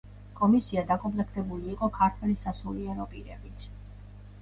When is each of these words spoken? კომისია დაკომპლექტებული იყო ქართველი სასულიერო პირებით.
კომისია 0.37 0.83
დაკომპლექტებული 0.91 1.71
იყო 1.75 1.91
ქართველი 2.01 2.41
სასულიერო 2.47 3.11
პირებით. 3.15 3.73